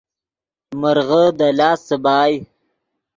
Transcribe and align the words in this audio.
مرغے 0.81 1.23
دے 1.37 1.49
لاست 1.57 1.83
څیبائے 1.87 2.35